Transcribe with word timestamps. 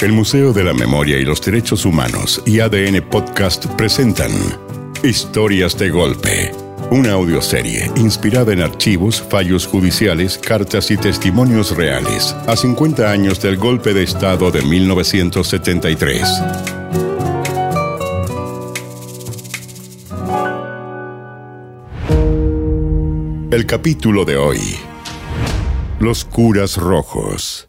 El 0.00 0.12
Museo 0.12 0.52
de 0.52 0.62
la 0.62 0.74
Memoria 0.74 1.18
y 1.18 1.24
los 1.24 1.42
Derechos 1.42 1.84
Humanos 1.84 2.40
y 2.46 2.60
ADN 2.60 3.02
Podcast 3.10 3.66
presentan 3.66 4.30
Historias 5.02 5.76
de 5.76 5.90
Golpe, 5.90 6.52
una 6.92 7.14
audioserie 7.14 7.90
inspirada 7.96 8.52
en 8.52 8.60
archivos, 8.60 9.20
fallos 9.20 9.66
judiciales, 9.66 10.38
cartas 10.38 10.92
y 10.92 10.96
testimonios 10.96 11.76
reales 11.76 12.32
a 12.46 12.56
50 12.56 13.10
años 13.10 13.42
del 13.42 13.56
golpe 13.56 13.92
de 13.92 14.04
Estado 14.04 14.52
de 14.52 14.62
1973. 14.62 16.22
El 23.50 23.66
capítulo 23.66 24.24
de 24.24 24.36
hoy. 24.36 24.60
Los 25.98 26.24
curas 26.24 26.76
rojos. 26.76 27.67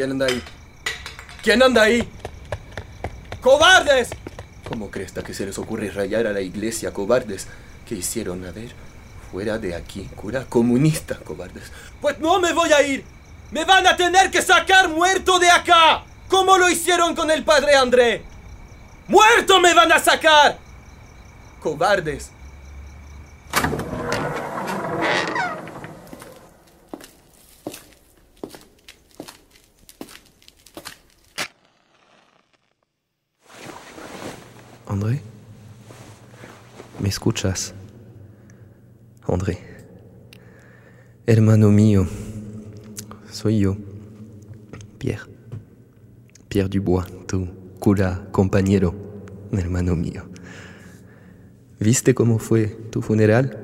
¿Quién 0.00 0.12
anda 0.12 0.24
ahí? 0.24 0.42
¿Quién 1.42 1.62
anda 1.62 1.82
ahí? 1.82 2.08
¡Cobardes! 3.42 4.08
¿Cómo 4.66 4.90
crees 4.90 5.12
que 5.12 5.34
se 5.34 5.44
les 5.44 5.58
ocurre 5.58 5.90
rayar 5.90 6.26
a 6.26 6.32
la 6.32 6.40
iglesia, 6.40 6.90
cobardes? 6.90 7.48
¿Qué 7.86 7.96
hicieron? 7.96 8.42
A 8.46 8.50
ver, 8.50 8.70
fuera 9.30 9.58
de 9.58 9.74
aquí, 9.74 10.08
cura 10.16 10.46
comunista, 10.46 11.16
cobardes. 11.16 11.70
Pues 12.00 12.18
no 12.18 12.40
me 12.40 12.54
voy 12.54 12.72
a 12.72 12.80
ir. 12.80 13.04
Me 13.50 13.66
van 13.66 13.86
a 13.86 13.94
tener 13.94 14.30
que 14.30 14.40
sacar 14.40 14.88
muerto 14.88 15.38
de 15.38 15.50
acá. 15.50 16.02
¿Cómo 16.28 16.56
lo 16.56 16.70
hicieron 16.70 17.14
con 17.14 17.30
el 17.30 17.44
padre 17.44 17.76
André? 17.76 18.24
¡Muerto 19.06 19.60
me 19.60 19.74
van 19.74 19.92
a 19.92 19.98
sacar! 19.98 20.58
Cobardes. 21.60 22.30
André, 35.02 35.22
¿me 37.00 37.08
escuchas? 37.08 37.72
André, 39.26 39.58
hermano 41.24 41.70
mío, 41.70 42.06
soy 43.30 43.60
yo, 43.60 43.78
Pierre, 44.98 45.22
Pierre 46.50 46.68
Dubois, 46.68 47.06
tu 47.26 47.48
cura 47.78 48.28
compañero, 48.30 48.94
hermano 49.52 49.96
mío. 49.96 50.24
¿Viste 51.78 52.14
cómo 52.14 52.38
fue 52.38 52.66
tu 52.90 53.00
funeral, 53.00 53.58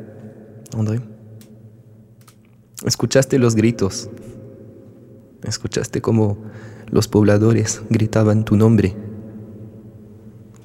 André? 0.75 1.03
¿Escuchaste 2.83 3.39
los 3.39 3.57
gritos? 3.57 4.09
¿Escuchaste 5.43 6.01
cómo 6.01 6.39
los 6.91 7.09
pobladores 7.09 7.83
gritaban 7.91 8.47
tu 8.47 8.57
nombre? 8.57 9.06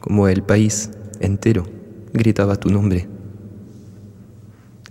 Como 0.02 0.28
el 0.28 0.44
país 0.44 0.90
entero 1.22 1.66
gritaba 2.12 2.58
tu 2.58 2.70
nombre. 2.70 3.08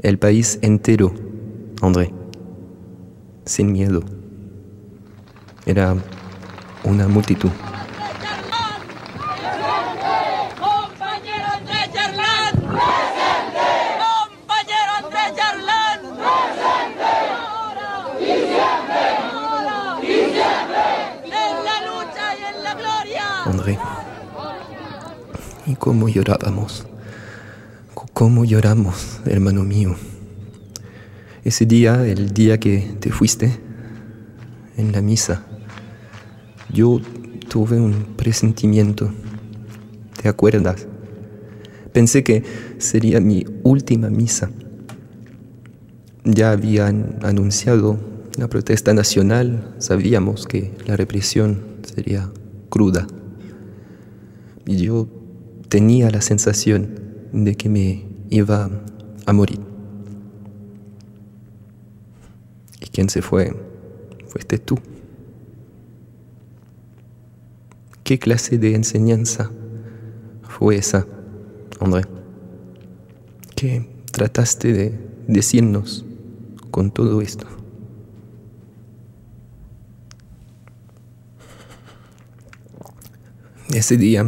El 0.03 0.19
país 0.19 0.59
entero, 0.63 1.13
André, 1.83 2.15
sin 3.45 3.73
miedo. 3.73 4.03
Era 5.67 5.95
una 6.85 7.07
multitud. 7.09 7.51
André. 23.45 24.00
Cómo 25.79 26.09
llorábamos. 26.09 26.87
Cómo 28.13 28.45
lloramos, 28.45 29.21
hermano 29.25 29.65
mío. 29.65 29.97
Ese 31.45 31.65
día, 31.65 32.07
el 32.07 32.33
día 32.33 32.59
que 32.59 32.97
te 33.01 33.11
fuiste, 33.11 33.59
en 34.77 34.93
la 34.93 35.01
misa, 35.01 35.45
yo 36.73 37.01
tuve 37.49 37.79
un 37.79 38.15
presentimiento. 38.17 39.11
¿Te 40.21 40.29
acuerdas? 40.29 40.87
Pensé 41.93 42.23
que 42.23 42.45
sería 42.79 43.21
mi 43.21 43.45
última 43.63 44.11
misa. 44.11 44.51
Ya 46.25 46.53
habían 46.53 47.19
anunciado 47.23 47.99
la 48.39 48.49
protesta 48.49 48.95
nacional, 48.95 49.75
sabíamos 49.79 50.47
que 50.47 50.73
la 50.87 50.97
represión 50.97 51.63
sería 51.83 52.31
cruda. 52.69 53.07
Y 54.67 54.77
yo 54.77 55.09
tenía 55.71 56.11
la 56.11 56.21
sensación 56.21 56.99
de 57.33 57.55
que 57.55 57.69
me 57.69 58.05
iba 58.29 58.69
a 59.25 59.33
morir. 59.33 59.61
¿Y 62.81 62.87
quién 62.89 63.09
se 63.09 63.23
fue? 63.23 63.55
Fuiste 64.27 64.59
tú. 64.59 64.79
¿Qué 68.03 68.19
clase 68.19 68.59
de 68.59 68.75
enseñanza 68.75 69.53
fue 70.43 70.77
esa, 70.77 71.07
André? 71.79 72.03
¿Qué 73.55 73.89
trataste 74.11 74.73
de 74.73 74.99
decirnos 75.29 76.05
con 76.73 76.91
todo 76.91 77.21
esto? 77.21 77.47
Ese 83.73 83.97
día 83.97 84.27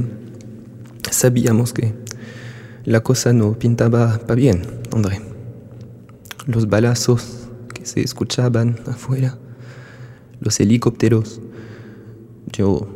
sabíamos 1.13 1.73
que 1.73 1.95
la 2.85 3.01
cosa 3.01 3.33
no 3.33 3.59
pintaba 3.59 4.19
para 4.19 4.35
bien, 4.35 4.63
André. 4.93 5.21
Los 6.47 6.69
balazos 6.69 7.49
que 7.73 7.87
se 7.87 8.01
escuchaban 8.01 8.81
afuera, 8.87 9.39
los 10.41 10.59
helicópteros. 10.59 11.41
Yo 12.53 12.89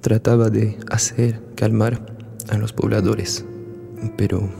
trataba 0.00 0.50
de 0.50 0.78
hacer 0.90 1.40
calmar 1.54 2.04
a 2.48 2.58
los 2.58 2.72
pobladores, 2.72 3.44
pero 4.16 4.50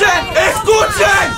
¡Escuchen! 0.00 0.36
¡Escuchen! 0.36 1.36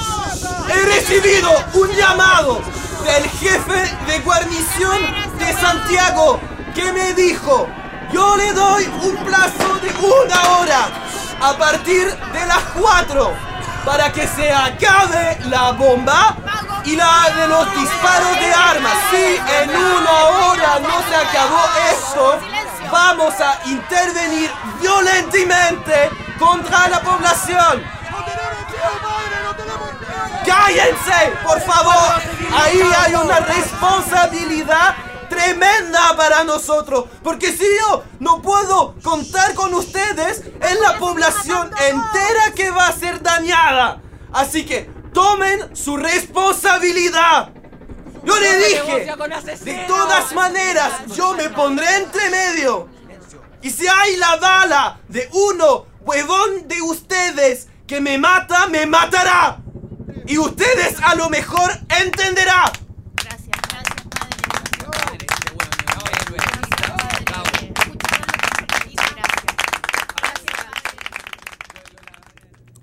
He 0.68 0.86
recibido 0.86 1.50
un 1.74 1.90
llamado 1.96 2.60
del 3.04 3.28
jefe 3.30 3.96
de 4.06 4.20
guarnición 4.20 5.02
de 5.36 5.52
Santiago 5.54 6.38
que 6.72 6.92
me 6.92 7.12
dijo, 7.14 7.66
yo 8.12 8.36
le 8.36 8.52
doy 8.52 8.84
un 9.02 9.16
plazo 9.24 9.78
de 9.82 9.90
una 10.06 10.58
hora 10.58 10.88
a 11.40 11.58
partir 11.58 12.06
de 12.06 12.46
las 12.46 12.62
4 12.80 13.32
para 13.84 14.12
que 14.12 14.28
se 14.28 14.52
acabe 14.52 15.38
la 15.46 15.72
bomba 15.72 16.36
y 16.84 16.94
la 16.94 17.30
de 17.36 17.48
los 17.48 17.66
disparos 17.74 18.38
de 18.38 18.54
armas. 18.54 18.94
Si 19.10 19.40
en 19.60 19.70
una 19.70 20.24
hora 20.24 20.78
no 20.78 21.02
se 21.08 21.16
acabó 21.16 21.64
esto, 21.90 22.38
vamos 22.92 23.34
a 23.40 23.58
intervenir 23.66 24.52
violentamente 24.80 26.10
contra 26.38 26.86
la 26.86 27.00
población. 27.00 28.01
¡Cállense! 30.46 31.32
¡Por 31.44 31.60
favor! 31.60 32.22
Ahí 32.54 32.80
hay 32.80 33.14
una 33.14 33.40
responsabilidad 33.40 34.94
tremenda 35.28 36.16
para 36.16 36.44
nosotros. 36.44 37.06
Porque 37.22 37.52
si 37.52 37.64
yo 37.80 38.04
no 38.20 38.42
puedo 38.42 38.94
contar 39.02 39.54
con 39.54 39.74
ustedes, 39.74 40.42
es 40.60 40.80
la 40.80 40.98
población 40.98 41.70
entera 41.88 42.52
que 42.54 42.70
va 42.70 42.88
a 42.88 42.92
ser 42.92 43.22
dañada. 43.22 44.00
Así 44.32 44.64
que 44.64 44.90
tomen 45.12 45.74
su 45.74 45.96
responsabilidad. 45.96 47.50
Yo 48.24 48.38
le 48.38 48.56
dije, 48.58 49.16
de 49.64 49.84
todas 49.88 50.32
maneras, 50.32 50.92
yo 51.16 51.34
me 51.34 51.48
pondré 51.48 51.96
entre 51.96 52.30
medio. 52.30 52.88
Y 53.62 53.70
si 53.70 53.86
hay 53.86 54.16
la 54.16 54.36
bala 54.36 55.00
de 55.08 55.28
uno, 55.32 55.86
huevón 56.00 56.68
de 56.68 56.82
ustedes, 56.82 57.68
que 57.86 58.00
me 58.00 58.18
mata, 58.18 58.68
me 58.68 58.86
matará. 58.86 59.61
Y 60.26 60.38
ustedes 60.38 60.96
a 61.02 61.14
lo 61.14 61.28
mejor 61.28 61.70
entenderán. 62.02 62.70
Gracias, 63.16 63.58
gracias, 63.68 64.02
padre. 64.10 65.26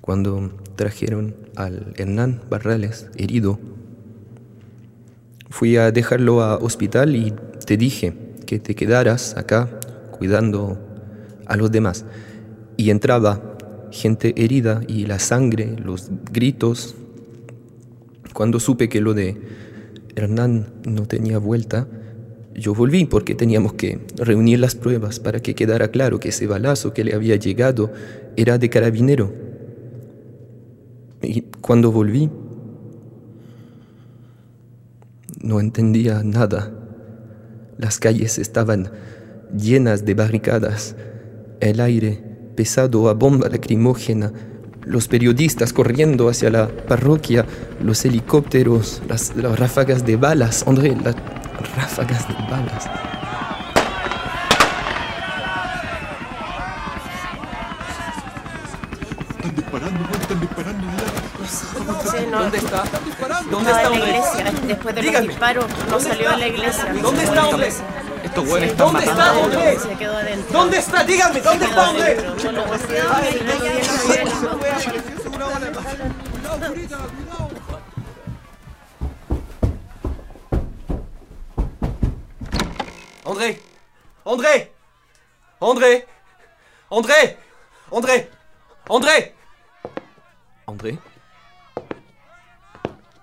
Cuando 0.01 0.51
trajeron 0.75 1.35
al 1.55 1.93
Hernán 1.97 2.41
Barrales 2.49 3.07
herido, 3.15 3.59
fui 5.49 5.77
a 5.77 5.91
dejarlo 5.91 6.41
a 6.41 6.57
hospital 6.57 7.15
y 7.15 7.33
te 7.65 7.77
dije 7.77 8.13
que 8.45 8.59
te 8.59 8.75
quedaras 8.75 9.37
acá 9.37 9.69
cuidando 10.11 10.79
a 11.45 11.55
los 11.55 11.71
demás. 11.71 12.05
Y 12.77 12.89
entraba 12.89 13.41
gente 13.91 14.33
herida 14.37 14.81
y 14.87 15.05
la 15.05 15.19
sangre, 15.19 15.75
los 15.77 16.09
gritos. 16.31 16.95
Cuando 18.39 18.61
supe 18.61 18.87
que 18.87 19.01
lo 19.01 19.13
de 19.13 19.35
Hernán 20.15 20.67
no 20.85 21.05
tenía 21.07 21.39
vuelta, 21.39 21.89
yo 22.55 22.73
volví 22.73 23.03
porque 23.03 23.35
teníamos 23.35 23.73
que 23.73 23.99
reunir 24.15 24.61
las 24.61 24.75
pruebas 24.75 25.19
para 25.19 25.41
que 25.41 25.55
quedara 25.55 25.89
claro 25.89 26.21
que 26.21 26.29
ese 26.29 26.47
balazo 26.47 26.93
que 26.93 27.03
le 27.03 27.13
había 27.13 27.35
llegado 27.35 27.91
era 28.37 28.57
de 28.57 28.69
carabinero. 28.69 29.33
Y 31.21 31.41
cuando 31.59 31.91
volví, 31.91 32.29
no 35.41 35.59
entendía 35.59 36.23
nada. 36.23 36.71
Las 37.77 37.99
calles 37.99 38.37
estaban 38.37 38.89
llenas 39.53 40.05
de 40.05 40.13
barricadas, 40.13 40.95
el 41.59 41.81
aire 41.81 42.23
pesado 42.55 43.09
a 43.09 43.13
bomba 43.15 43.49
lacrimógena, 43.49 44.31
los 44.85 45.07
periodistas 45.07 45.73
corriendo 45.73 46.29
hacia 46.29 46.49
la 46.49 46.67
parroquia, 46.67 47.45
los 47.83 48.03
helicópteros, 48.05 49.01
las, 49.07 49.35
las 49.35 49.57
ráfagas 49.57 50.05
de 50.05 50.15
balas, 50.15 50.63
André, 50.67 50.95
las 51.03 51.15
ráfagas 51.75 52.27
de 52.27 52.33
balas. 52.49 52.89
Sí, 62.11 62.25
no, 62.31 62.39
¿Dónde 62.43 62.57
está? 62.57 62.83
¿Dónde 63.51 63.71
está 63.71 63.83
en 63.87 63.91
la 63.91 64.07
iglesia. 64.07 64.53
Después 64.67 64.95
de 64.95 65.01
los 65.01 65.11
Dígame. 65.11 65.27
disparos, 65.27 65.65
no 65.89 65.99
salió 65.99 66.31
de 66.31 66.37
la 66.37 66.47
iglesia. 66.47 66.93
¿Dónde 67.01 67.23
está 67.23 67.43
Andrés? 67.43 67.81
Estos 68.29 68.47
güeyes 68.47 68.71
están 68.71 68.93
¿Dónde 68.93 69.05
matando. 69.07 69.41
está 69.41 69.59
Andrés? 69.59 69.81
Se 69.81 69.95
quedó 69.95 70.15
adentro. 70.17 70.59
¿Dónde 70.59 70.77
está? 70.77 71.03
Dígame, 71.03 71.41
¿dónde 71.41 71.65
está 71.65 71.89
Andrés? 71.89 72.23
André 83.25 83.61
André 84.25 84.71
André 85.59 86.05
André 86.89 87.37
André 87.91 88.29
André 88.89 89.35
André 90.67 90.99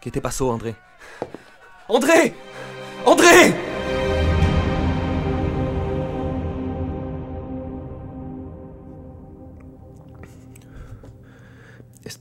¿Qué 0.01 0.11
te 0.11 0.21
pasó, 0.21 0.53
André? 0.53 0.77
André 1.89 2.35
André 3.05 3.76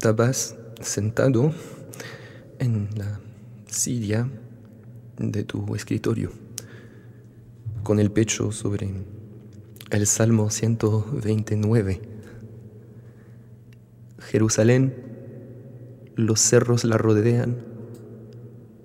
Estabas 0.06 0.56
sentado 0.82 1.52
en 2.60 2.90
la 2.96 3.20
silla 3.66 4.30
de 5.18 5.44
tu 5.44 5.74
escritorio, 5.74 6.30
con 7.82 8.00
el 8.00 8.12
pecho 8.12 8.52
sobre 8.52 8.88
el 9.90 10.06
Salmo 10.06 10.52
129. 10.52 12.02
Jerusalén, 14.20 14.94
los 16.14 16.40
cerros 16.40 16.84
la 16.84 17.00
rodean, 17.00 17.64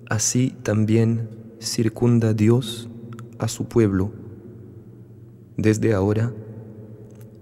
así 0.09 0.55
también 0.63 1.29
circunda 1.61 2.33
Dios 2.33 2.89
a 3.37 3.47
su 3.47 3.65
pueblo, 3.65 4.11
desde 5.55 5.93
ahora 5.93 6.33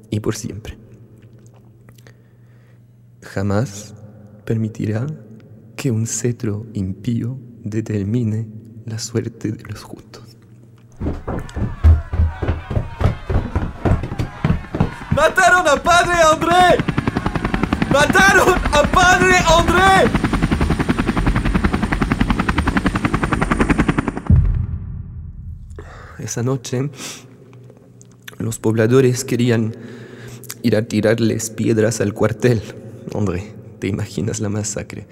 y 0.10 0.20
por 0.20 0.36
siempre 0.36 0.89
jamás 3.40 3.96
permitirá 4.44 5.08
que 5.78 5.92
un 5.92 6.08
cetro 6.08 6.66
impío 6.74 7.40
determine 7.64 8.50
la 8.86 9.00
suerte 9.00 9.54
de 9.54 9.64
los 9.64 9.82
justos. 9.82 10.24
¡Mataron 15.16 15.66
a 15.66 15.82
padre 15.82 16.16
André! 16.34 16.84
¡Mataron 17.94 18.56
a 18.74 18.84
padre 18.92 19.36
André! 19.58 20.12
Esa 26.20 26.44
noche, 26.44 26.90
los 28.38 28.60
pobladores 28.60 29.24
querían 29.24 29.74
ir 30.62 30.76
a 30.76 30.82
tirarles 30.82 31.50
piedras 31.50 32.02
al 32.02 32.14
cuartel. 32.14 32.62
Hombre, 33.14 33.54
te 33.80 33.88
imaginas 33.88 34.40
la 34.40 34.50
masacre. 34.50 35.08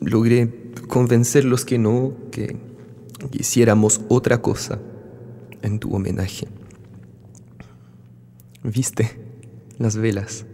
Logré 0.00 0.72
convencerlos 0.88 1.64
que 1.64 1.78
no, 1.78 2.14
que 2.30 2.56
hiciéramos 3.32 4.00
otra 4.08 4.42
cosa 4.42 4.80
en 5.62 5.78
tu 5.78 5.94
homenaje. 5.94 6.48
¿Viste? 8.62 9.10
Las 9.78 9.96
velas, 9.96 10.46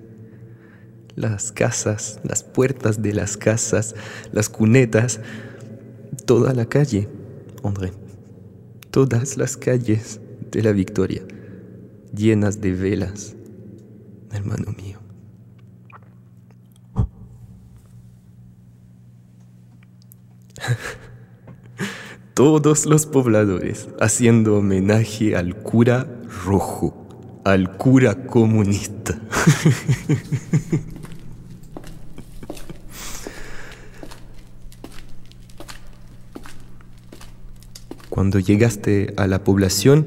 las 1.15 1.53
casas, 1.53 2.21
las 2.25 2.43
puertas 2.43 3.03
de 3.03 3.13
las 3.13 3.37
casas, 3.37 3.95
las 4.33 4.49
cunetas, 4.49 5.21
toda 6.27 6.55
la 6.55 6.67
calle, 6.67 7.09
hombre, 7.63 7.93
todas 8.91 9.37
las 9.37 9.57
calles 9.57 10.21
de 10.51 10.63
la 10.63 10.73
victoria, 10.73 11.23
llenas 12.15 12.61
de 12.61 12.73
velas, 12.73 13.37
hermano 14.33 14.73
mío. 14.73 15.00
Todos 22.35 22.87
los 22.87 23.07
pobladores 23.07 23.89
haciendo 24.01 24.57
homenaje 24.59 25.37
al 25.37 25.57
cura 25.57 26.07
rojo, 26.45 27.41
al 27.45 27.77
cura 27.77 28.27
comunista. 28.27 29.21
Cuando 38.09 38.39
llegaste 38.39 39.15
a 39.17 39.27
la 39.27 39.45
población, 39.45 40.07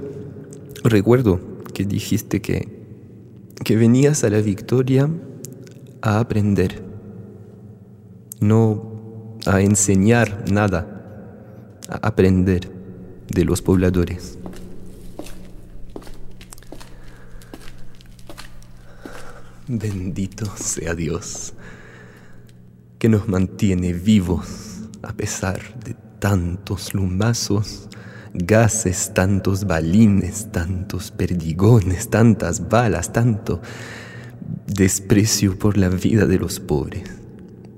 recuerdo 0.84 1.40
que 1.74 1.86
dijiste 1.86 2.42
que, 2.42 2.68
que 3.64 3.76
venías 3.76 4.24
a 4.24 4.30
la 4.30 4.40
victoria 4.40 5.10
a 6.02 6.20
aprender, 6.20 6.84
no 8.40 8.94
a 9.46 9.62
enseñar 9.62 10.33
nada, 10.52 11.80
a 11.90 12.08
aprender 12.08 12.72
de 13.30 13.46
los 13.46 13.62
pobladores. 13.62 14.38
Bendito 19.68 20.46
sea 20.58 20.94
Dios, 20.94 21.54
que 23.00 23.10
nos 23.10 23.28
mantiene 23.28 23.94
vivos 23.94 24.82
a 25.02 25.14
pesar 25.14 25.62
de 25.84 25.96
tantos 26.20 26.94
lumazos, 26.94 27.88
gases, 28.34 29.14
tantos 29.14 29.66
balines, 29.66 30.52
tantos 30.52 31.12
perdigones, 31.12 32.10
tantas 32.10 32.68
balas, 32.70 33.14
tanto 33.14 33.62
desprecio 34.68 35.58
por 35.58 35.78
la 35.78 35.90
vida 35.90 36.26
de 36.26 36.40
los 36.40 36.60
pobres. 36.60 37.04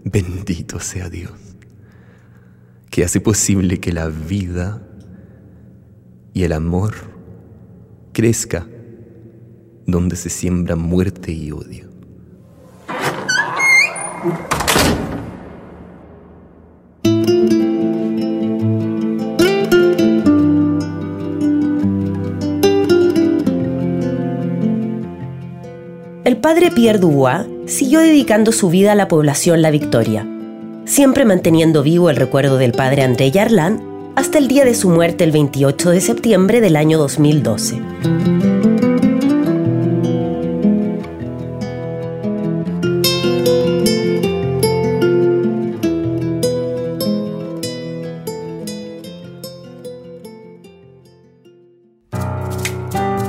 Bendito 0.03 0.79
sea 0.79 1.09
Dios, 1.09 1.33
que 2.95 3.03
hace 3.03 3.19
posible 3.19 3.81
que 3.81 3.91
la 3.91 4.07
vida 4.07 4.81
y 6.33 6.43
el 6.43 6.53
amor 6.53 6.93
crezca 8.13 8.65
donde 9.85 10.15
se 10.15 10.29
siembra 10.29 10.77
muerte 10.77 11.33
y 11.33 11.51
odio. 11.51 11.89
El 26.23 26.37
padre 26.37 26.71
Pierre 26.71 26.99
Dubois 26.99 27.45
siguió 27.65 27.99
dedicando 27.99 28.53
su 28.53 28.69
vida 28.69 28.93
a 28.93 28.95
la 28.95 29.09
población 29.09 29.61
La 29.61 29.71
Victoria 29.71 30.25
siempre 30.85 31.25
manteniendo 31.25 31.83
vivo 31.83 32.09
el 32.09 32.15
recuerdo 32.15 32.57
del 32.57 32.71
padre 32.71 33.03
André 33.03 33.31
Yarlán 33.31 33.81
hasta 34.15 34.37
el 34.37 34.47
día 34.47 34.65
de 34.65 34.75
su 34.75 34.89
muerte 34.89 35.23
el 35.23 35.31
28 35.31 35.89
de 35.89 36.01
septiembre 36.01 36.61
del 36.61 36.75
año 36.75 36.97
2012. 36.97 37.81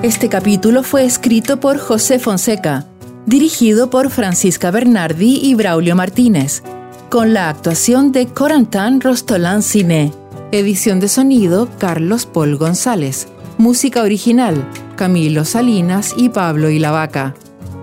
Este 0.03 0.29
capítulo 0.29 0.85
fue 0.85 1.05
escrito 1.05 1.59
por 1.59 1.79
José 1.79 2.21
Fonseca, 2.21 2.87
dirigido 3.27 3.91
por 3.91 4.11
Francisca 4.11 4.71
Bernardi 4.71 5.41
y 5.43 5.55
Braulio 5.57 5.97
Martínez, 5.97 6.63
con 7.09 7.35
la 7.35 7.49
actuación 7.49 8.13
de 8.13 8.27
Corentin 8.27 9.01
Rostolán 9.01 9.63
Cine. 9.63 10.13
Edición 10.53 11.01
de 11.01 11.09
sonido 11.09 11.69
Carlos 11.79 12.27
Paul 12.27 12.57
González. 12.57 13.29
Música 13.59 14.03
original 14.03 14.69
Camilo 14.97 15.45
Salinas 15.45 16.15
y 16.17 16.29
Pablo 16.31 16.71
Ilavaca. 16.71 17.35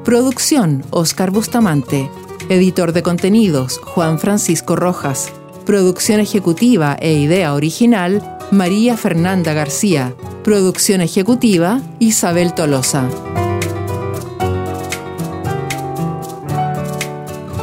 Producción 0.03 0.83
Oscar 0.89 1.31
Bustamante. 1.31 2.09
Editor 2.49 2.91
de 2.91 3.03
contenidos 3.03 3.79
Juan 3.79 4.19
Francisco 4.19 4.75
Rojas. 4.75 5.31
Producción 5.65 6.19
ejecutiva 6.19 6.97
e 6.99 7.13
idea 7.13 7.53
original 7.53 8.37
María 8.51 8.97
Fernanda 8.97 9.53
García. 9.53 10.13
Producción 10.43 11.01
ejecutiva 11.01 11.81
Isabel 11.99 12.53
Tolosa. 12.53 13.09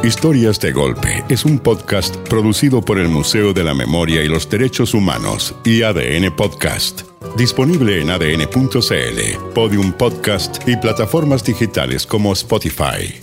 Historias 0.03 0.59
de 0.59 0.71
Golpe 0.71 1.23
es 1.29 1.45
un 1.45 1.59
podcast 1.59 2.15
producido 2.27 2.81
por 2.81 2.97
el 2.97 3.07
Museo 3.07 3.53
de 3.53 3.63
la 3.63 3.75
Memoria 3.75 4.23
y 4.23 4.27
los 4.27 4.49
Derechos 4.49 4.95
Humanos 4.95 5.53
y 5.63 5.83
ADN 5.83 6.35
Podcast. 6.35 7.03
Disponible 7.37 8.01
en 8.01 8.09
adn.cl, 8.09 9.53
Podium 9.53 9.91
Podcast 9.91 10.67
y 10.67 10.75
plataformas 10.77 11.43
digitales 11.43 12.07
como 12.07 12.33
Spotify. 12.33 13.13